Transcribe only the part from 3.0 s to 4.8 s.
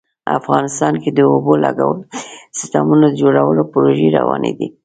د جوړولو پروژې روانې دي